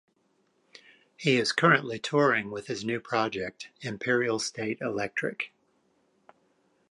He 1.15 1.37
is 1.37 1.51
currently 1.51 1.99
touring 1.99 2.49
with 2.49 2.65
his 2.65 2.83
new 2.83 2.99
project, 2.99 3.67
Imperial 3.83 4.39
State 4.39 4.79
Electric. 4.81 5.51